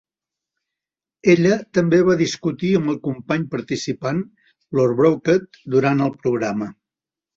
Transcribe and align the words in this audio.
Ella 1.33 1.51
també 1.77 1.99
va 2.07 2.15
discutir 2.21 2.71
amb 2.79 2.93
el 2.93 2.97
company 3.09 3.45
participant 3.53 4.25
Lord 4.79 4.99
Brocket 5.03 5.61
durant 5.77 6.03
el 6.07 6.15
programa. 6.25 6.73